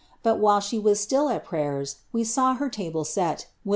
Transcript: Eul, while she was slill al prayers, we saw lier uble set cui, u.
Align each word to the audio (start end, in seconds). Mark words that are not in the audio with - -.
Eul, 0.25 0.35
while 0.39 0.59
she 0.59 0.79
was 0.79 0.99
slill 0.99 1.31
al 1.31 1.39
prayers, 1.39 1.97
we 2.11 2.23
saw 2.23 2.53
lier 2.59 2.71
uble 2.71 3.05
set 3.05 3.45
cui, 3.63 3.69
u. 3.69 3.69